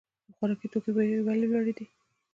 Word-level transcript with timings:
د 0.27 0.29
خوراکي 0.37 0.67
توکو 0.71 0.91
بیې 0.95 1.19
ولې 1.27 1.47
لوړې 1.51 1.73
دي؟ 1.77 1.85